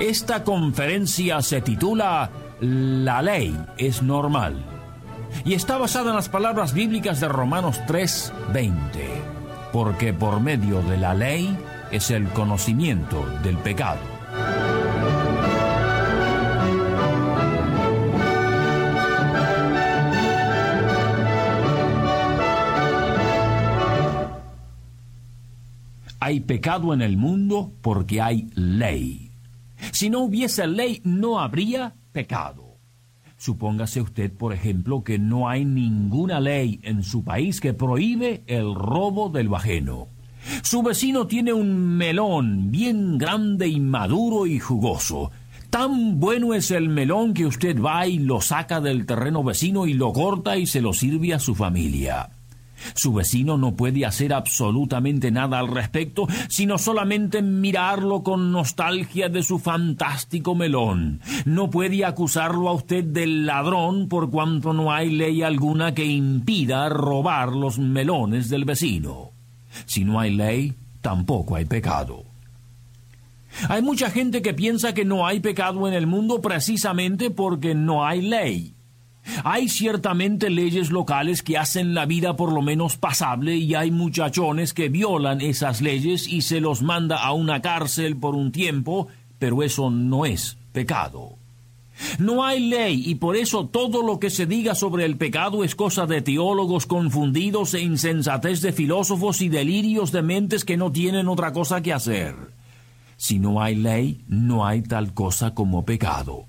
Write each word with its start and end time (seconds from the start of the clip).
Esta 0.00 0.44
conferencia 0.44 1.42
se 1.42 1.60
titula 1.60 2.30
La 2.60 3.20
ley 3.20 3.58
es 3.78 4.00
normal 4.00 4.64
y 5.44 5.54
está 5.54 5.76
basada 5.76 6.10
en 6.10 6.16
las 6.16 6.28
palabras 6.28 6.72
bíblicas 6.72 7.20
de 7.20 7.26
Romanos 7.26 7.80
3:20, 7.88 8.70
porque 9.72 10.12
por 10.12 10.40
medio 10.40 10.82
de 10.82 10.98
la 10.98 11.14
ley 11.14 11.58
es 11.90 12.12
el 12.12 12.28
conocimiento 12.28 13.26
del 13.42 13.56
pecado. 13.58 13.98
Hay 26.20 26.40
pecado 26.40 26.94
en 26.94 27.02
el 27.02 27.16
mundo 27.16 27.72
porque 27.80 28.20
hay 28.20 28.48
ley. 28.54 29.27
Si 29.98 30.10
no 30.10 30.20
hubiese 30.20 30.64
ley, 30.68 31.00
no 31.02 31.40
habría 31.40 31.92
pecado. 32.12 32.76
Supóngase 33.36 34.00
usted, 34.00 34.32
por 34.32 34.52
ejemplo, 34.52 35.02
que 35.02 35.18
no 35.18 35.48
hay 35.48 35.64
ninguna 35.64 36.38
ley 36.38 36.78
en 36.84 37.02
su 37.02 37.24
país 37.24 37.60
que 37.60 37.74
prohíbe 37.74 38.44
el 38.46 38.76
robo 38.76 39.28
del 39.28 39.52
ajeno. 39.52 40.06
Su 40.62 40.84
vecino 40.84 41.26
tiene 41.26 41.52
un 41.52 41.96
melón 41.96 42.70
bien 42.70 43.18
grande 43.18 43.66
y 43.66 43.80
maduro 43.80 44.46
y 44.46 44.60
jugoso. 44.60 45.32
Tan 45.68 46.20
bueno 46.20 46.54
es 46.54 46.70
el 46.70 46.88
melón 46.88 47.34
que 47.34 47.46
usted 47.46 47.82
va 47.82 48.06
y 48.06 48.20
lo 48.20 48.40
saca 48.40 48.80
del 48.80 49.04
terreno 49.04 49.42
vecino 49.42 49.88
y 49.88 49.94
lo 49.94 50.12
corta 50.12 50.56
y 50.56 50.68
se 50.68 50.80
lo 50.80 50.92
sirve 50.92 51.34
a 51.34 51.40
su 51.40 51.56
familia. 51.56 52.30
Su 52.94 53.12
vecino 53.12 53.56
no 53.58 53.74
puede 53.74 54.06
hacer 54.06 54.32
absolutamente 54.32 55.30
nada 55.30 55.58
al 55.58 55.68
respecto, 55.68 56.26
sino 56.48 56.78
solamente 56.78 57.42
mirarlo 57.42 58.22
con 58.22 58.52
nostalgia 58.52 59.28
de 59.28 59.42
su 59.42 59.58
fantástico 59.58 60.54
melón. 60.54 61.20
No 61.44 61.70
puede 61.70 62.04
acusarlo 62.04 62.68
a 62.68 62.72
usted 62.72 63.04
del 63.04 63.46
ladrón 63.46 64.08
por 64.08 64.30
cuanto 64.30 64.72
no 64.72 64.92
hay 64.92 65.10
ley 65.10 65.42
alguna 65.42 65.94
que 65.94 66.04
impida 66.04 66.88
robar 66.88 67.52
los 67.52 67.78
melones 67.78 68.48
del 68.48 68.64
vecino. 68.64 69.30
Si 69.86 70.04
no 70.04 70.20
hay 70.20 70.34
ley, 70.34 70.74
tampoco 71.00 71.56
hay 71.56 71.64
pecado. 71.64 72.24
Hay 73.68 73.82
mucha 73.82 74.10
gente 74.10 74.42
que 74.42 74.54
piensa 74.54 74.94
que 74.94 75.04
no 75.04 75.26
hay 75.26 75.40
pecado 75.40 75.88
en 75.88 75.94
el 75.94 76.06
mundo 76.06 76.40
precisamente 76.40 77.30
porque 77.30 77.74
no 77.74 78.06
hay 78.06 78.22
ley. 78.22 78.74
Hay 79.44 79.68
ciertamente 79.68 80.50
leyes 80.50 80.90
locales 80.90 81.42
que 81.42 81.58
hacen 81.58 81.94
la 81.94 82.06
vida 82.06 82.36
por 82.36 82.52
lo 82.52 82.62
menos 82.62 82.96
pasable 82.96 83.56
y 83.56 83.74
hay 83.74 83.90
muchachones 83.90 84.74
que 84.74 84.88
violan 84.88 85.40
esas 85.40 85.80
leyes 85.80 86.26
y 86.28 86.42
se 86.42 86.60
los 86.60 86.82
manda 86.82 87.18
a 87.18 87.32
una 87.32 87.60
cárcel 87.60 88.16
por 88.16 88.34
un 88.34 88.52
tiempo, 88.52 89.08
pero 89.38 89.62
eso 89.62 89.90
no 89.90 90.26
es 90.26 90.56
pecado. 90.72 91.38
No 92.18 92.44
hay 92.44 92.68
ley 92.68 93.02
y 93.06 93.16
por 93.16 93.36
eso 93.36 93.66
todo 93.66 94.02
lo 94.02 94.20
que 94.20 94.30
se 94.30 94.46
diga 94.46 94.74
sobre 94.74 95.04
el 95.04 95.16
pecado 95.16 95.64
es 95.64 95.74
cosa 95.74 96.06
de 96.06 96.22
teólogos 96.22 96.86
confundidos 96.86 97.74
e 97.74 97.80
insensatez 97.80 98.60
de 98.60 98.72
filósofos 98.72 99.40
y 99.40 99.48
delirios 99.48 100.12
de 100.12 100.22
mentes 100.22 100.64
que 100.64 100.76
no 100.76 100.92
tienen 100.92 101.28
otra 101.28 101.52
cosa 101.52 101.80
que 101.80 101.92
hacer. 101.92 102.36
Si 103.16 103.40
no 103.40 103.60
hay 103.60 103.74
ley, 103.74 104.20
no 104.28 104.64
hay 104.64 104.82
tal 104.82 105.12
cosa 105.12 105.54
como 105.54 105.84
pecado. 105.84 106.46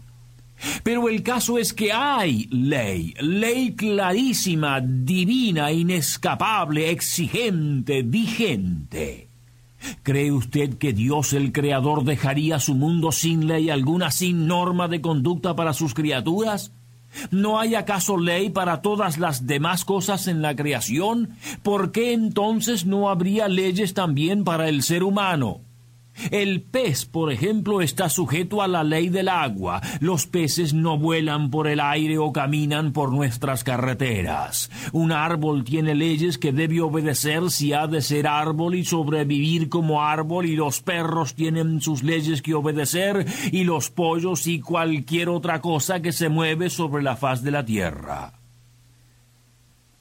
Pero 0.84 1.10
el 1.10 1.24
caso 1.24 1.58
es 1.58 1.74
que 1.74 1.92
hay 1.92 2.48
ley, 2.52 3.14
ley 3.20 3.76
clarísima, 3.76 4.82
divina, 4.82 5.72
inescapable, 5.72 6.92
exigente, 6.92 8.04
vigente. 8.04 9.30
¿Cree 10.04 10.32
usted 10.32 10.78
que 10.78 10.94
Dios 10.94 11.34
el 11.34 11.52
Creador 11.52 12.04
dejaría 12.04 12.60
su 12.60 12.76
mundo 12.76 13.12
sin 13.12 13.48
ley 13.48 13.70
alguna, 13.70 14.12
sin 14.12 14.48
norma 14.48 14.88
de 14.88 15.02
conducta 15.02 15.56
para 15.56 15.74
sus 15.74 15.94
criaturas? 15.94 16.74
¿No 17.32 17.60
hay 17.60 17.76
acaso 17.76 18.18
ley 18.18 18.50
para 18.50 18.82
todas 18.82 19.18
las 19.18 19.48
demás 19.48 19.86
cosas 19.86 20.28
en 20.28 20.42
la 20.42 20.56
creación? 20.56 21.32
¿Por 21.64 21.92
qué 21.92 22.14
entonces 22.14 22.86
no 22.86 23.10
habría 23.10 23.48
leyes 23.48 23.94
también 23.94 24.44
para 24.44 24.70
el 24.70 24.84
ser 24.84 25.04
humano? 25.04 25.62
El 26.32 26.62
pez, 26.62 27.06
por 27.06 27.32
ejemplo, 27.32 27.82
está 27.82 28.10
sujeto 28.10 28.62
a 28.62 28.68
la 28.68 28.84
ley 28.84 29.10
del 29.10 29.30
agua. 29.30 29.82
Los 30.00 30.28
peces 30.28 30.74
no 30.74 30.98
vuelan 30.98 31.50
por 31.50 31.68
el 31.68 31.80
aire 31.80 32.18
o 32.18 32.32
caminan 32.32 32.94
por 32.94 33.12
nuestras 33.12 33.64
carreteras. 33.64 34.70
Un 34.92 35.12
árbol 35.12 35.64
tiene 35.64 35.96
leyes 35.96 36.38
que 36.38 36.52
debe 36.52 36.82
obedecer 36.82 37.50
si 37.52 37.74
ha 37.74 37.88
de 37.88 38.02
ser 38.02 38.28
árbol 38.28 38.76
y 38.76 38.86
sobrevivir 38.86 39.70
como 39.70 40.02
árbol 40.04 40.46
y 40.46 40.56
los 40.56 40.82
perros 40.82 41.36
tienen 41.36 41.82
sus 41.82 42.04
leyes 42.04 42.42
que 42.42 42.54
obedecer 42.54 43.26
y 43.52 43.64
los 43.64 43.90
pollos 43.90 44.48
y 44.48 44.60
cualquier 44.60 45.30
otra 45.30 45.62
cosa 45.62 46.02
que 46.02 46.12
se 46.12 46.30
mueve 46.30 46.70
sobre 46.70 47.04
la 47.04 47.16
faz 47.16 47.44
de 47.44 47.52
la 47.52 47.66
tierra. 47.66 48.39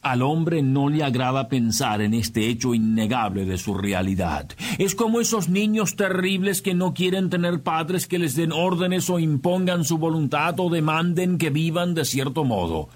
Al 0.01 0.23
hombre 0.23 0.63
no 0.63 0.89
le 0.89 1.03
agrada 1.03 1.49
pensar 1.49 2.01
en 2.03 2.15
este 2.15 2.49
hecho 2.49 2.73
innegable 2.73 3.45
de 3.45 3.59
su 3.59 3.75
realidad. 3.75 4.49
Es 4.79 4.95
como 4.95 5.21
esos 5.21 5.49
niños 5.49 5.97
terribles 5.97 6.63
que 6.63 6.73
no 6.73 6.95
quieren 6.95 7.31
tener 7.31 7.63
padres 7.63 8.07
que 8.07 8.21
les 8.21 8.37
den 8.37 8.53
órdenes 8.53 9.11
o 9.11 9.19
impongan 9.19 9.85
su 9.85 9.99
voluntad 9.99 10.55
o 10.61 10.71
demanden 10.71 11.37
que 11.37 11.51
vivan 11.51 11.95
de 11.95 12.05
cierto 12.05 12.45
modo. 12.45 12.89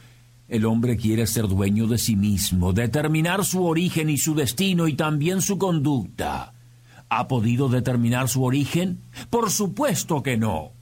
El 0.47 0.65
hombre 0.65 0.97
quiere 0.97 1.27
ser 1.27 1.49
dueño 1.49 1.89
de 1.89 1.99
sí 1.99 2.15
mismo, 2.15 2.73
determinar 2.73 3.45
su 3.45 3.65
origen 3.65 4.09
y 4.09 4.19
su 4.19 4.35
destino 4.35 4.87
y 4.87 4.95
también 4.95 5.43
su 5.43 5.59
conducta. 5.59 6.53
¿Ha 7.09 7.27
podido 7.27 7.69
determinar 7.69 8.29
su 8.29 8.45
origen? 8.45 9.01
Por 9.29 9.51
supuesto 9.51 10.23
que 10.23 10.37
no. 10.37 10.73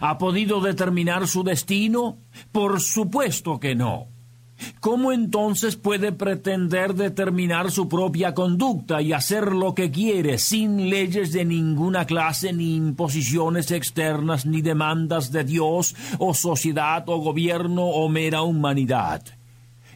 ¿Ha 0.00 0.18
podido 0.18 0.60
determinar 0.60 1.26
su 1.28 1.44
destino? 1.44 2.18
Por 2.52 2.80
supuesto 2.80 3.58
que 3.58 3.74
no. 3.74 4.11
¿Cómo 4.80 5.12
entonces 5.12 5.76
puede 5.76 6.12
pretender 6.12 6.94
determinar 6.94 7.70
su 7.70 7.88
propia 7.88 8.34
conducta 8.34 9.00
y 9.02 9.12
hacer 9.12 9.52
lo 9.52 9.74
que 9.74 9.90
quiere 9.90 10.38
sin 10.38 10.90
leyes 10.90 11.32
de 11.32 11.44
ninguna 11.44 12.04
clase, 12.04 12.52
ni 12.52 12.76
imposiciones 12.76 13.70
externas, 13.70 14.46
ni 14.46 14.62
demandas 14.62 15.32
de 15.32 15.44
Dios 15.44 15.94
o 16.18 16.34
sociedad 16.34 17.04
o 17.08 17.18
gobierno 17.18 17.84
o 17.84 18.08
mera 18.08 18.42
humanidad? 18.42 19.22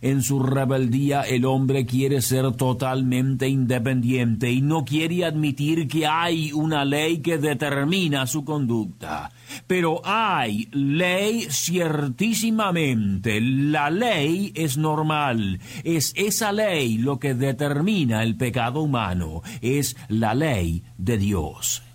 En 0.03 0.23
su 0.23 0.41
rebeldía 0.41 1.23
el 1.23 1.45
hombre 1.47 1.87
quiere 1.87 2.21
ser 2.21 2.53
totalmente 2.53 3.49
independiente 3.49 4.53
y 4.53 4.61
no 4.61 4.85
quiere 4.85 5.25
admitir 5.25 5.89
que 5.89 6.07
hay 6.07 6.53
una 6.53 6.85
ley 6.85 7.19
que 7.19 7.39
determina 7.39 8.27
su 8.27 8.45
conducta. 8.45 9.31
Pero 9.67 10.01
hay 10.05 10.69
ley 10.73 11.47
ciertísimamente. 11.51 13.41
La 13.41 13.91
ley 13.91 14.53
es 14.55 14.77
normal. 14.77 15.61
Es 15.85 16.13
esa 16.17 16.53
ley 16.53 16.99
lo 16.99 17.19
que 17.19 17.35
determina 17.35 18.23
el 18.23 18.37
pecado 18.37 18.81
humano. 18.83 19.43
Es 19.61 19.97
la 20.09 20.35
ley 20.35 20.83
de 20.99 21.19
Dios. 21.19 21.86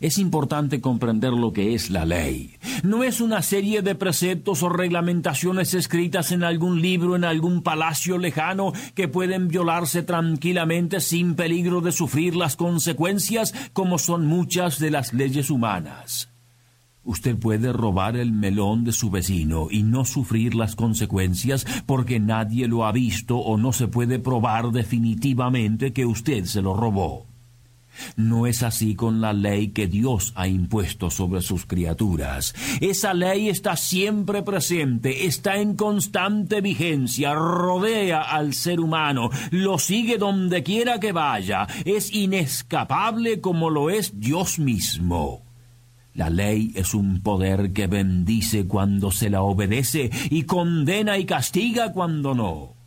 Es 0.00 0.18
importante 0.18 0.80
comprender 0.80 1.32
lo 1.32 1.52
que 1.52 1.74
es 1.74 1.90
la 1.90 2.04
ley. 2.04 2.56
No 2.82 3.04
es 3.04 3.20
una 3.20 3.42
serie 3.42 3.82
de 3.82 3.94
preceptos 3.94 4.62
o 4.62 4.68
reglamentaciones 4.68 5.74
escritas 5.74 6.32
en 6.32 6.44
algún 6.44 6.80
libro 6.80 7.16
en 7.16 7.24
algún 7.24 7.62
palacio 7.62 8.18
lejano 8.18 8.72
que 8.94 9.08
pueden 9.08 9.48
violarse 9.48 10.02
tranquilamente 10.02 11.00
sin 11.00 11.34
peligro 11.34 11.80
de 11.80 11.92
sufrir 11.92 12.36
las 12.36 12.56
consecuencias 12.56 13.54
como 13.72 13.98
son 13.98 14.26
muchas 14.26 14.78
de 14.78 14.90
las 14.90 15.12
leyes 15.12 15.50
humanas. 15.50 16.28
Usted 17.04 17.36
puede 17.36 17.72
robar 17.72 18.16
el 18.16 18.30
melón 18.30 18.84
de 18.84 18.92
su 18.92 19.10
vecino 19.10 19.66
y 19.70 19.82
no 19.82 20.04
sufrir 20.04 20.54
las 20.54 20.76
consecuencias 20.76 21.66
porque 21.84 22.20
nadie 22.20 22.68
lo 22.68 22.86
ha 22.86 22.92
visto 22.92 23.38
o 23.38 23.56
no 23.56 23.72
se 23.72 23.88
puede 23.88 24.20
probar 24.20 24.70
definitivamente 24.70 25.92
que 25.92 26.06
usted 26.06 26.44
se 26.44 26.62
lo 26.62 26.74
robó. 26.74 27.31
No 28.16 28.46
es 28.46 28.62
así 28.62 28.94
con 28.94 29.20
la 29.20 29.32
ley 29.32 29.68
que 29.68 29.86
Dios 29.86 30.32
ha 30.34 30.48
impuesto 30.48 31.10
sobre 31.10 31.42
sus 31.42 31.66
criaturas. 31.66 32.54
Esa 32.80 33.14
ley 33.14 33.48
está 33.48 33.76
siempre 33.76 34.42
presente, 34.42 35.26
está 35.26 35.56
en 35.58 35.76
constante 35.76 36.60
vigencia, 36.60 37.34
rodea 37.34 38.22
al 38.22 38.54
ser 38.54 38.80
humano, 38.80 39.30
lo 39.50 39.78
sigue 39.78 40.18
donde 40.18 40.62
quiera 40.62 41.00
que 41.00 41.12
vaya, 41.12 41.66
es 41.84 42.12
inescapable 42.12 43.40
como 43.40 43.70
lo 43.70 43.90
es 43.90 44.18
Dios 44.20 44.58
mismo. 44.58 45.42
La 46.14 46.28
ley 46.28 46.72
es 46.74 46.92
un 46.92 47.22
poder 47.22 47.72
que 47.72 47.86
bendice 47.86 48.66
cuando 48.66 49.10
se 49.10 49.30
la 49.30 49.42
obedece 49.42 50.10
y 50.28 50.42
condena 50.42 51.16
y 51.16 51.24
castiga 51.24 51.92
cuando 51.92 52.34
no. 52.34 52.81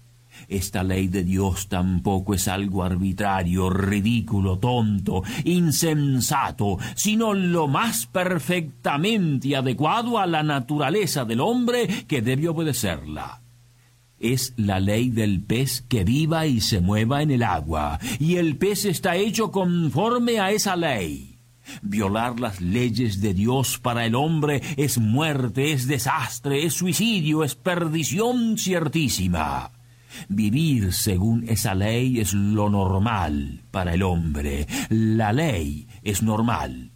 Esta 0.48 0.84
ley 0.84 1.08
de 1.08 1.24
Dios 1.24 1.68
tampoco 1.68 2.34
es 2.34 2.48
algo 2.48 2.84
arbitrario, 2.84 3.70
ridículo, 3.70 4.60
tonto, 4.60 5.24
insensato, 5.44 6.78
sino 6.96 7.34
lo 7.34 7.68
más 7.68 8.06
perfectamente 8.06 9.56
adecuado 9.56 10.20
a 10.20 10.28
la 10.28 10.44
naturaleza 10.44 11.26
del 11.26 11.42
hombre 11.42 12.06
que 12.08 12.22
debe 12.22 12.50
obedecerla 12.50 13.42
es 14.18 14.54
la 14.58 14.80
ley 14.80 15.10
del 15.10 15.42
pez 15.42 15.84
que 15.88 16.04
viva 16.04 16.48
y 16.48 16.62
se 16.62 16.80
mueva 16.80 17.22
en 17.22 17.32
el 17.32 17.44
agua, 17.44 18.00
y 18.20 18.38
el 18.38 18.58
pez 18.58 18.86
está 18.86 19.16
hecho 19.18 19.52
conforme 19.52 20.40
a 20.40 20.52
esa 20.52 20.76
ley. 20.76 21.38
Violar 21.82 22.40
las 22.40 22.62
leyes 22.62 23.22
de 23.22 23.34
Dios 23.34 23.80
para 23.80 24.06
el 24.06 24.16
hombre 24.16 24.62
es 24.78 24.98
muerte, 24.98 25.72
es 25.72 25.88
desastre, 25.88 26.66
es 26.66 26.74
suicidio, 26.74 27.44
es 27.44 27.56
perdición 27.56 28.58
ciertísima. 28.58 29.72
Vivir 30.30 30.94
según 30.94 31.46
esa 31.48 31.76
ley 31.76 32.20
es 32.20 32.34
lo 32.34 32.70
normal 32.70 33.62
para 33.72 33.94
el 33.94 34.04
hombre. 34.04 34.68
La 34.90 35.34
ley 35.34 35.88
es 36.04 36.24
normal. 36.24 36.92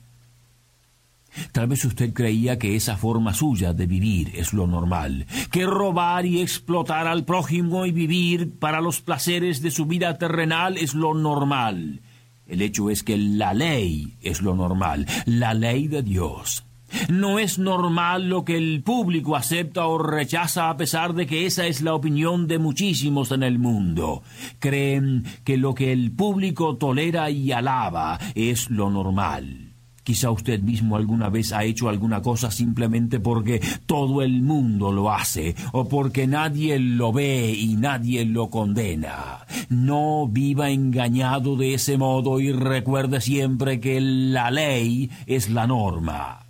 Tal 1.52 1.68
vez 1.68 1.86
usted 1.86 2.14
creía 2.14 2.58
que 2.58 2.76
esa 2.76 2.98
forma 2.98 3.34
suya 3.34 3.74
de 3.74 3.86
vivir 3.86 4.32
es 4.36 4.54
lo 4.54 4.68
normal, 4.68 5.28
que 5.52 5.66
robar 5.66 6.26
y 6.26 6.42
explotar 6.42 7.08
al 7.08 7.24
prójimo 7.24 7.86
y 7.86 7.92
vivir 7.92 8.58
para 8.60 8.82
los 8.82 9.02
placeres 9.02 9.62
de 9.62 9.72
su 9.72 9.86
vida 9.86 10.18
terrenal 10.18 10.78
es 10.78 10.96
lo 10.96 11.14
normal. 11.14 12.02
El 12.48 12.62
hecho 12.64 12.90
es 12.90 13.04
que 13.04 13.18
la 13.18 13.54
ley 13.54 14.16
es 14.22 14.42
lo 14.42 14.56
normal, 14.56 15.06
la 15.26 15.54
ley 15.54 15.88
de 15.88 16.02
Dios. 16.02 16.66
No 17.10 17.40
es 17.40 17.60
normal 17.60 18.30
lo 18.30 18.46
que 18.46 18.58
el 18.58 18.82
público 18.84 19.36
acepta 19.36 19.88
o 19.88 19.98
rechaza 19.98 20.70
a 20.70 20.78
pesar 20.78 21.14
de 21.14 21.28
que 21.28 21.46
esa 21.46 21.68
es 21.68 21.82
la 21.82 21.94
opinión 21.94 22.48
de 22.48 22.60
muchísimos 22.60 23.32
en 23.32 23.44
el 23.44 23.60
mundo. 23.60 24.24
Creen 24.60 25.24
que 25.44 25.58
lo 25.58 25.74
que 25.74 25.92
el 25.92 26.12
público 26.12 26.78
tolera 26.78 27.30
y 27.30 27.52
alaba 27.52 28.20
es 28.36 28.70
lo 28.70 28.90
normal. 28.90 29.70
Quizá 30.10 30.32
usted 30.32 30.62
mismo 30.62 30.96
alguna 30.96 31.30
vez 31.30 31.54
ha 31.54 31.64
hecho 31.64 31.88
alguna 31.88 32.20
cosa 32.20 32.50
simplemente 32.50 33.20
porque 33.20 33.62
todo 33.86 34.24
el 34.24 34.42
mundo 34.42 34.92
lo 34.92 35.12
hace 35.12 35.54
o 35.72 35.88
porque 35.88 36.26
nadie 36.26 36.80
lo 36.80 37.14
ve 37.14 37.52
y 37.52 37.76
nadie 37.76 38.26
lo 38.26 38.50
condena. 38.50 39.46
No 39.70 40.28
viva 40.28 40.72
engañado 40.72 41.56
de 41.58 41.76
ese 41.76 42.00
modo 42.00 42.40
y 42.40 42.52
recuerde 42.52 43.22
siempre 43.22 43.80
que 43.80 44.02
la 44.02 44.50
ley 44.50 45.12
es 45.28 45.52
la 45.52 45.68
norma. 45.68 46.49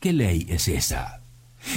¿Qué 0.00 0.14
ley 0.14 0.46
es 0.48 0.66
esa? 0.66 1.20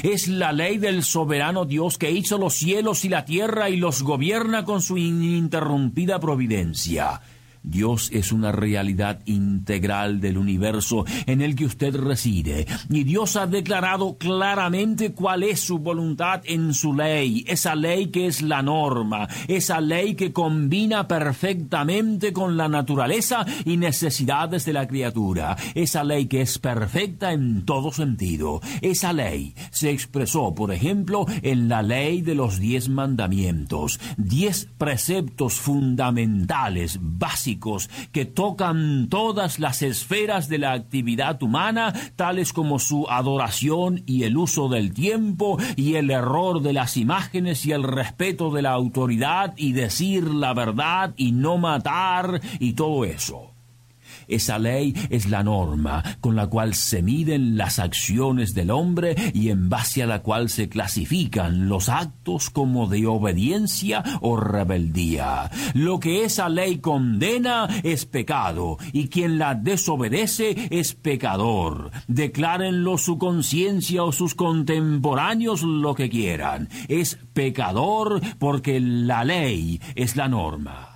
Es 0.01 0.29
la 0.29 0.53
ley 0.53 0.77
del 0.77 1.03
soberano 1.03 1.65
Dios 1.65 1.97
que 1.97 2.09
hizo 2.09 2.37
los 2.37 2.53
cielos 2.53 3.03
y 3.03 3.09
la 3.09 3.25
tierra 3.25 3.69
y 3.69 3.75
los 3.75 4.01
gobierna 4.01 4.63
con 4.63 4.81
su 4.81 4.97
ininterrumpida 4.97 6.21
providencia. 6.21 7.19
Dios 7.63 8.09
es 8.13 8.31
una 8.31 8.51
realidad 8.51 9.21
integral 9.25 10.19
del 10.21 10.37
universo 10.37 11.05
en 11.25 11.41
el 11.41 11.55
que 11.55 11.65
usted 11.65 11.95
reside, 11.95 12.67
y 12.89 13.03
Dios 13.03 13.35
ha 13.35 13.47
declarado 13.47 14.17
claramente 14.17 15.13
cuál 15.13 15.43
es 15.43 15.61
su 15.61 15.79
voluntad 15.79 16.41
en 16.45 16.73
su 16.73 16.93
ley, 16.93 17.45
esa 17.47 17.75
ley 17.75 18.07
que 18.07 18.27
es 18.27 18.41
la 18.41 18.61
norma, 18.61 19.27
esa 19.47 19.79
ley 19.79 20.15
que 20.15 20.33
combina 20.33 21.07
perfectamente 21.07 22.33
con 22.33 22.57
la 22.57 22.67
naturaleza 22.67 23.45
y 23.65 23.77
necesidades 23.77 24.65
de 24.65 24.73
la 24.73 24.87
criatura, 24.87 25.55
esa 25.73 26.03
ley 26.03 26.27
que 26.27 26.41
es 26.41 26.59
perfecta 26.59 27.31
en 27.31 27.65
todo 27.65 27.91
sentido. 27.91 28.61
Esa 28.81 29.13
ley 29.13 29.55
se 29.71 29.89
expresó, 29.89 30.53
por 30.53 30.71
ejemplo, 30.71 31.25
en 31.41 31.69
la 31.69 31.81
ley 31.81 32.21
de 32.21 32.35
los 32.35 32.59
diez 32.59 32.89
mandamientos, 32.89 33.99
diez 34.17 34.67
preceptos 34.77 35.55
fundamentales, 35.55 36.99
básicos, 37.01 37.52
que 38.11 38.25
tocan 38.25 39.07
todas 39.09 39.59
las 39.59 39.81
esferas 39.81 40.49
de 40.49 40.57
la 40.57 40.73
actividad 40.73 41.41
humana, 41.41 41.93
tales 42.15 42.53
como 42.53 42.79
su 42.79 43.07
adoración 43.09 44.03
y 44.05 44.23
el 44.23 44.37
uso 44.37 44.69
del 44.69 44.93
tiempo 44.93 45.57
y 45.75 45.95
el 45.95 46.11
error 46.11 46.61
de 46.61 46.73
las 46.73 46.97
imágenes 46.97 47.65
y 47.65 47.71
el 47.71 47.83
respeto 47.83 48.51
de 48.51 48.61
la 48.61 48.71
autoridad 48.71 49.53
y 49.57 49.73
decir 49.73 50.25
la 50.25 50.53
verdad 50.53 51.13
y 51.17 51.31
no 51.31 51.57
matar 51.57 52.41
y 52.59 52.73
todo 52.73 53.05
eso. 53.05 53.52
Esa 54.33 54.57
ley 54.57 54.95
es 55.09 55.29
la 55.29 55.43
norma 55.43 56.03
con 56.19 56.35
la 56.35 56.47
cual 56.47 56.73
se 56.73 57.01
miden 57.03 57.55
las 57.55 57.77
acciones 57.77 58.53
del 58.53 58.71
hombre 58.71 59.15
y 59.33 59.49
en 59.49 59.69
base 59.69 60.01
a 60.01 60.07
la 60.07 60.23
cual 60.23 60.49
se 60.49 60.69
clasifican 60.69 61.69
los 61.69 61.87
actos 61.87 62.49
como 62.49 62.87
de 62.87 63.05
obediencia 63.05 64.03
o 64.21 64.37
rebeldía. 64.37 65.51
Lo 65.75 65.99
que 65.99 66.23
esa 66.23 66.49
ley 66.49 66.79
condena 66.79 67.67
es 67.83 68.05
pecado 68.05 68.77
y 68.91 69.07
quien 69.07 69.37
la 69.37 69.53
desobedece 69.53 70.67
es 70.71 70.95
pecador. 70.95 71.91
Declárenlo 72.07 72.97
su 72.97 73.17
conciencia 73.17 74.03
o 74.03 74.11
sus 74.11 74.33
contemporáneos 74.33 75.61
lo 75.61 75.93
que 75.93 76.09
quieran. 76.09 76.69
Es 76.87 77.19
pecador 77.33 78.19
porque 78.39 78.79
la 78.79 79.23
ley 79.23 79.79
es 79.95 80.15
la 80.15 80.27
norma. 80.27 80.92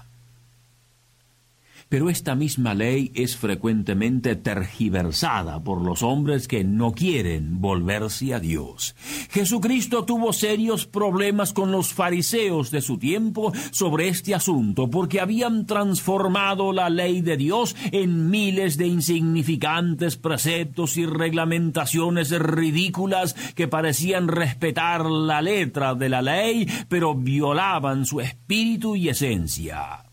Pero 1.89 2.09
esta 2.09 2.35
misma 2.35 2.73
ley 2.73 3.11
es 3.15 3.37
frecuentemente 3.37 4.35
tergiversada 4.35 5.63
por 5.63 5.81
los 5.81 6.03
hombres 6.03 6.47
que 6.47 6.63
no 6.63 6.91
quieren 6.91 7.61
volverse 7.61 8.33
a 8.33 8.39
Dios. 8.39 8.95
Jesucristo 9.29 10.03
tuvo 10.03 10.33
serios 10.33 10.85
problemas 10.85 11.53
con 11.53 11.71
los 11.71 11.93
fariseos 11.93 12.71
de 12.71 12.81
su 12.81 12.97
tiempo 12.97 13.53
sobre 13.71 14.09
este 14.09 14.35
asunto 14.35 14.89
porque 14.89 15.21
habían 15.21 15.65
transformado 15.65 16.73
la 16.73 16.89
ley 16.89 17.21
de 17.21 17.37
Dios 17.37 17.75
en 17.91 18.29
miles 18.29 18.77
de 18.77 18.87
insignificantes 18.87 20.17
preceptos 20.17 20.97
y 20.97 21.05
reglamentaciones 21.05 22.31
ridículas 22.37 23.33
que 23.55 23.67
parecían 23.67 24.27
respetar 24.27 25.05
la 25.05 25.41
letra 25.41 25.95
de 25.95 26.09
la 26.09 26.21
ley, 26.21 26.67
pero 26.89 27.15
violaban 27.15 28.05
su 28.05 28.19
espíritu 28.19 28.95
y 28.95 29.09
esencia 29.09 30.06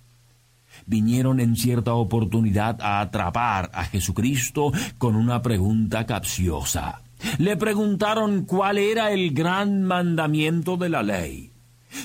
vinieron 0.86 1.40
en 1.40 1.56
cierta 1.56 1.94
oportunidad 1.94 2.80
a 2.80 3.00
atrapar 3.00 3.70
a 3.74 3.84
Jesucristo 3.84 4.72
con 4.98 5.16
una 5.16 5.42
pregunta 5.42 6.06
capciosa. 6.06 7.02
Le 7.38 7.56
preguntaron 7.56 8.44
cuál 8.44 8.78
era 8.78 9.10
el 9.10 9.32
gran 9.32 9.82
mandamiento 9.82 10.76
de 10.76 10.88
la 10.88 11.02
ley. 11.02 11.54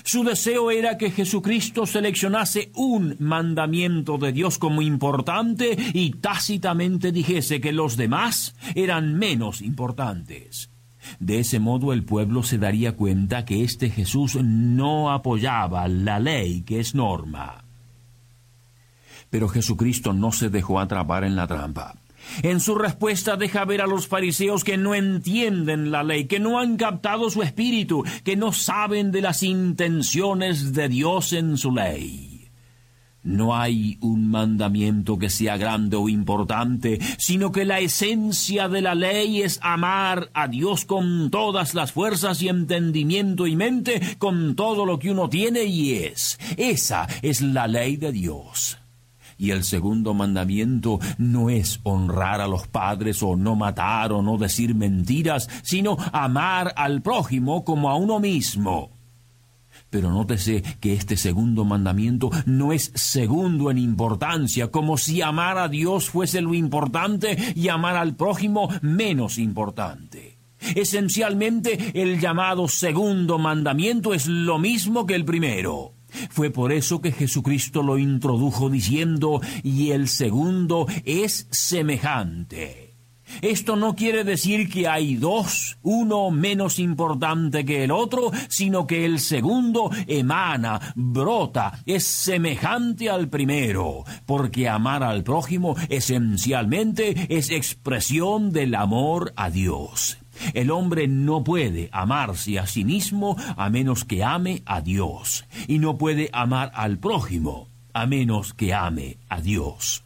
Su 0.04 0.24
deseo 0.24 0.72
era 0.72 0.98
que 0.98 1.12
Jesucristo 1.12 1.86
seleccionase 1.86 2.72
un 2.76 3.16
mandamiento 3.20 4.18
de 4.18 4.32
Dios 4.32 4.58
como 4.58 4.82
importante 4.82 5.76
y 5.94 6.12
tácitamente 6.12 7.12
dijese 7.12 7.60
que 7.60 7.72
los 7.72 7.98
demás 7.98 8.56
eran 8.76 9.16
menos 9.16 9.62
importantes. 9.62 10.70
De 11.20 11.40
ese 11.40 11.60
modo 11.60 11.94
el 11.94 12.04
pueblo 12.04 12.44
se 12.44 12.58
daría 12.58 12.96
cuenta 12.96 13.46
que 13.46 13.64
este 13.64 13.90
Jesús 13.90 14.36
no 14.36 15.12
apoyaba 15.12 15.88
la 15.88 16.20
ley 16.20 16.62
que 16.62 16.80
es 16.80 16.94
norma. 16.94 17.64
Pero 19.30 19.48
Jesucristo 19.48 20.14
no 20.14 20.32
se 20.32 20.50
dejó 20.50 20.80
atrapar 20.80 21.24
en 21.24 21.36
la 21.36 21.48
trampa. 21.48 21.96
En 22.42 22.60
su 22.60 22.76
respuesta 22.76 23.38
deja 23.38 23.66
ver 23.66 23.82
a 23.82 23.88
los 23.88 24.08
fariseos 24.08 24.64
que 24.64 24.78
no 24.78 24.96
entienden 24.96 25.92
la 25.92 26.04
ley, 26.04 26.26
que 26.26 26.40
no 26.40 26.60
han 26.60 26.78
captado 26.78 27.30
su 27.30 27.42
espíritu, 27.42 28.04
que 28.24 28.36
no 28.36 28.52
saben 28.52 29.12
de 29.12 29.22
las 29.22 29.44
intenciones 29.44 30.74
de 30.74 30.90
Dios 30.90 31.34
en 31.34 31.58
su 31.58 31.72
ley. 31.72 32.30
No 33.22 33.56
hay 33.56 33.98
un 34.00 34.30
mandamiento 34.30 35.20
que 35.20 35.30
sea 35.30 35.58
grande 35.58 35.98
o 35.98 36.08
importante, 36.08 37.00
sino 37.18 37.52
que 37.52 37.66
la 37.66 37.80
esencia 37.80 38.70
de 38.70 38.82
la 38.82 38.96
ley 38.96 39.42
es 39.42 39.60
amar 39.62 40.30
a 40.34 40.48
Dios 40.48 40.86
con 40.86 41.30
todas 41.30 41.74
las 41.74 41.92
fuerzas 41.92 42.42
y 42.42 42.48
entendimiento 42.48 43.46
y 43.46 43.58
mente, 43.58 44.16
con 44.18 44.56
todo 44.56 44.86
lo 44.86 45.00
que 45.00 45.12
uno 45.12 45.28
tiene 45.30 45.66
y 45.66 45.96
es. 45.96 46.40
Esa 46.56 47.08
es 47.22 47.42
la 47.42 47.68
ley 47.68 47.98
de 47.98 48.14
Dios. 48.14 48.79
Y 49.40 49.52
el 49.52 49.64
segundo 49.64 50.14
mandamiento 50.14 51.00
no 51.18 51.50
es 51.50 51.80
honrar 51.84 52.42
a 52.42 52.48
los 52.48 52.68
padres 52.68 53.24
o 53.24 53.38
no 53.38 53.56
matar 53.56 54.12
o 54.12 54.22
no 54.22 54.38
decir 54.38 54.76
mentiras, 54.76 55.50
sino 55.64 55.96
amar 56.12 56.74
al 56.76 57.02
prójimo 57.02 57.64
como 57.64 57.90
a 57.90 57.96
uno 57.96 58.20
mismo. 58.20 58.92
Pero 59.90 60.12
nótese 60.12 60.62
que 60.82 60.94
este 60.94 61.16
segundo 61.16 61.64
mandamiento 61.64 62.30
no 62.46 62.74
es 62.74 62.92
segundo 62.96 63.72
en 63.72 63.78
importancia, 63.78 64.68
como 64.68 64.98
si 64.98 65.22
amar 65.22 65.58
a 65.58 65.70
Dios 65.70 66.10
fuese 66.10 66.42
lo 66.42 66.54
importante 66.54 67.38
y 67.56 67.70
amar 67.70 67.96
al 67.96 68.18
prójimo 68.18 68.70
menos 68.82 69.38
importante. 69.38 70.38
Esencialmente, 70.76 71.92
el 71.94 72.20
llamado 72.20 72.68
segundo 72.68 73.40
mandamiento 73.40 74.14
es 74.14 74.28
lo 74.28 74.60
mismo 74.60 75.06
que 75.06 75.16
el 75.16 75.24
primero. 75.24 75.94
Fue 76.30 76.50
por 76.52 76.72
eso 76.72 77.02
que 77.02 77.12
Jesucristo 77.12 77.84
lo 77.84 77.98
introdujo 77.98 78.70
diciendo, 78.70 79.42
y 79.64 79.92
el 79.92 80.08
segundo 80.08 80.88
es 81.06 81.48
semejante. 81.52 82.90
Esto 83.42 83.76
no 83.76 83.96
quiere 83.96 84.24
decir 84.24 84.70
que 84.70 84.88
hay 84.88 85.16
dos, 85.16 85.78
uno 85.82 86.32
menos 86.32 86.80
importante 86.80 87.64
que 87.64 87.84
el 87.84 87.92
otro, 87.92 88.32
sino 88.50 88.86
que 88.88 89.06
el 89.06 89.20
segundo 89.20 89.92
emana, 90.08 90.94
brota, 90.96 91.80
es 91.86 92.04
semejante 92.04 93.10
al 93.10 93.30
primero, 93.30 94.04
porque 94.26 94.68
amar 94.68 95.04
al 95.04 95.24
prójimo 95.24 95.76
esencialmente 95.90 97.28
es 97.30 97.52
expresión 97.52 98.52
del 98.52 98.76
amor 98.76 99.32
a 99.36 99.50
Dios. 99.50 100.18
El 100.54 100.72
hombre 100.72 101.08
no 101.08 101.44
puede 101.44 101.90
amarse 101.92 102.60
a 102.60 102.68
sí 102.68 102.84
mismo 102.84 103.36
a 103.58 103.70
menos 103.70 104.06
que 104.06 104.24
ame 104.24 104.62
a 104.66 104.82
Dios, 104.82 105.46
y 105.68 105.80
no 105.80 105.98
puede 105.98 106.30
amar 106.34 106.72
al 106.76 106.98
prójimo 106.98 107.68
a 107.94 108.06
menos 108.06 108.54
que 108.54 108.74
ame 108.74 109.18
a 109.30 109.42
Dios. 109.42 110.04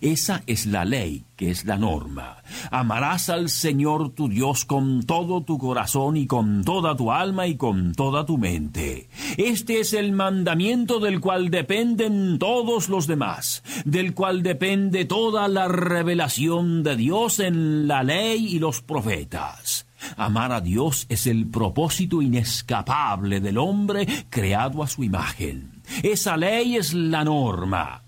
Esa 0.00 0.42
es 0.46 0.66
la 0.66 0.84
ley, 0.84 1.24
que 1.36 1.50
es 1.50 1.64
la 1.64 1.76
norma. 1.76 2.38
Amarás 2.70 3.28
al 3.28 3.48
Señor 3.48 4.10
tu 4.10 4.28
Dios 4.28 4.64
con 4.64 5.02
todo 5.02 5.42
tu 5.42 5.58
corazón 5.58 6.16
y 6.16 6.26
con 6.26 6.64
toda 6.64 6.96
tu 6.96 7.12
alma 7.12 7.46
y 7.46 7.56
con 7.56 7.94
toda 7.94 8.24
tu 8.24 8.38
mente. 8.38 9.08
Este 9.36 9.80
es 9.80 9.92
el 9.92 10.12
mandamiento 10.12 11.00
del 11.00 11.20
cual 11.20 11.50
dependen 11.50 12.38
todos 12.38 12.88
los 12.88 13.06
demás, 13.06 13.62
del 13.84 14.14
cual 14.14 14.42
depende 14.42 15.04
toda 15.04 15.48
la 15.48 15.68
revelación 15.68 16.82
de 16.82 16.96
Dios 16.96 17.40
en 17.40 17.86
la 17.86 18.02
ley 18.02 18.46
y 18.46 18.58
los 18.58 18.82
profetas. 18.82 19.86
Amar 20.16 20.52
a 20.52 20.60
Dios 20.60 21.06
es 21.08 21.26
el 21.26 21.46
propósito 21.46 22.22
inescapable 22.22 23.40
del 23.40 23.58
hombre 23.58 24.06
creado 24.30 24.82
a 24.82 24.88
su 24.88 25.04
imagen. 25.04 25.82
Esa 26.02 26.36
ley 26.36 26.76
es 26.76 26.92
la 26.92 27.24
norma. 27.24 28.01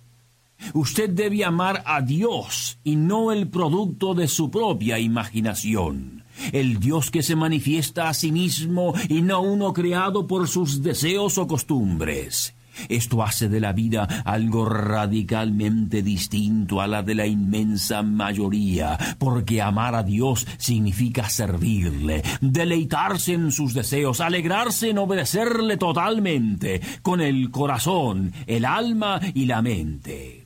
Usted 0.73 1.11
debe 1.11 1.45
amar 1.45 1.83
a 1.87 2.01
Dios 2.01 2.79
y 2.85 2.97
no 2.97 3.33
el 3.33 3.49
producto 3.49 4.15
de 4.15 4.29
su 4.29 4.51
propia 4.51 4.99
imaginación. 4.99 6.25
El 6.53 6.81
Dios 6.81 7.11
que 7.11 7.23
se 7.23 7.37
manifiesta 7.37 8.09
a 8.09 8.15
sí 8.15 8.33
mismo 8.33 8.95
y 9.09 9.23
no 9.23 9.41
uno 9.41 9.73
creado 9.73 10.27
por 10.27 10.49
sus 10.49 10.83
deseos 10.83 11.39
o 11.39 11.47
costumbres. 11.47 12.55
Esto 12.89 13.23
hace 13.23 13.49
de 13.49 13.61
la 13.61 13.73
vida 13.73 14.03
algo 14.25 14.69
radicalmente 14.69 16.03
distinto 16.03 16.81
a 16.81 16.87
la 16.87 17.03
de 17.03 17.15
la 17.15 17.27
inmensa 17.27 18.03
mayoría, 18.03 18.99
porque 19.19 19.63
amar 19.63 19.95
a 19.95 20.03
Dios 20.03 20.47
significa 20.59 21.29
servirle, 21.29 22.23
deleitarse 22.41 23.35
en 23.35 23.53
sus 23.53 23.75
deseos, 23.75 24.21
alegrarse 24.21 24.91
en 24.91 24.99
obedecerle 24.99 25.77
totalmente, 25.77 26.81
con 27.03 27.21
el 27.21 27.51
corazón, 27.51 28.33
el 28.47 28.65
alma 28.65 29.21
y 29.35 29.47
la 29.47 29.63
mente. 29.63 30.44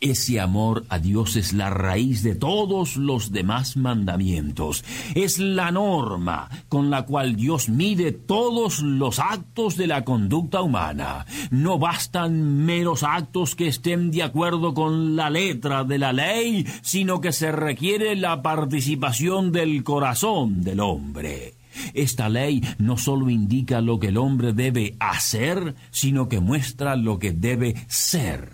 Ese 0.00 0.38
amor 0.38 0.84
a 0.88 0.98
Dios 0.98 1.36
es 1.36 1.52
la 1.52 1.70
raíz 1.70 2.22
de 2.22 2.34
todos 2.34 2.96
los 2.96 3.32
demás 3.32 3.76
mandamientos. 3.76 4.84
Es 5.14 5.38
la 5.38 5.70
norma 5.70 6.50
con 6.68 6.90
la 6.90 7.06
cual 7.06 7.36
Dios 7.36 7.68
mide 7.68 8.12
todos 8.12 8.80
los 8.80 9.18
actos 9.18 9.76
de 9.76 9.86
la 9.86 10.04
conducta 10.04 10.60
humana. 10.60 11.24
No 11.50 11.78
bastan 11.78 12.64
meros 12.66 13.02
actos 13.02 13.54
que 13.54 13.68
estén 13.68 14.10
de 14.10 14.24
acuerdo 14.24 14.74
con 14.74 15.16
la 15.16 15.30
letra 15.30 15.84
de 15.84 15.98
la 15.98 16.12
ley, 16.12 16.66
sino 16.82 17.20
que 17.20 17.32
se 17.32 17.50
requiere 17.50 18.14
la 18.16 18.42
participación 18.42 19.52
del 19.52 19.82
corazón 19.84 20.62
del 20.62 20.80
hombre. 20.80 21.54
Esta 21.94 22.28
ley 22.28 22.62
no 22.78 22.98
solo 22.98 23.30
indica 23.30 23.80
lo 23.80 23.98
que 23.98 24.08
el 24.08 24.18
hombre 24.18 24.52
debe 24.52 24.96
hacer, 25.00 25.74
sino 25.90 26.28
que 26.28 26.40
muestra 26.40 26.94
lo 26.96 27.18
que 27.18 27.32
debe 27.32 27.74
ser 27.88 28.53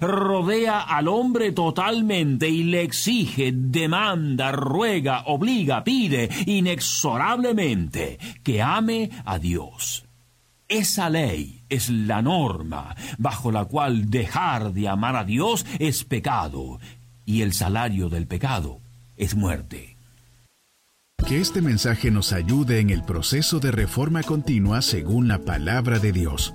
rodea 0.00 0.80
al 0.80 1.08
hombre 1.08 1.52
totalmente 1.52 2.48
y 2.48 2.64
le 2.64 2.82
exige, 2.82 3.52
demanda, 3.54 4.52
ruega, 4.52 5.24
obliga, 5.26 5.84
pide 5.84 6.28
inexorablemente 6.46 8.18
que 8.42 8.62
ame 8.62 9.10
a 9.24 9.38
Dios. 9.38 10.04
Esa 10.68 11.10
ley 11.10 11.62
es 11.68 11.90
la 11.90 12.22
norma 12.22 12.96
bajo 13.18 13.52
la 13.52 13.66
cual 13.66 14.10
dejar 14.10 14.72
de 14.72 14.88
amar 14.88 15.14
a 15.16 15.24
Dios 15.24 15.66
es 15.78 16.04
pecado 16.04 16.80
y 17.26 17.42
el 17.42 17.52
salario 17.52 18.08
del 18.08 18.26
pecado 18.26 18.80
es 19.16 19.34
muerte. 19.34 19.96
Que 21.26 21.40
este 21.40 21.62
mensaje 21.62 22.10
nos 22.10 22.32
ayude 22.32 22.80
en 22.80 22.90
el 22.90 23.02
proceso 23.02 23.60
de 23.60 23.70
reforma 23.70 24.22
continua 24.22 24.82
según 24.82 25.28
la 25.28 25.38
palabra 25.38 25.98
de 25.98 26.12
Dios. 26.12 26.54